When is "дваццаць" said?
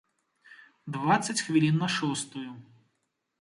0.95-1.35